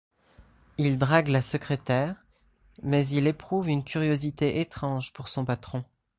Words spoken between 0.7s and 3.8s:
Il drague la secrétaire, mais il éprouve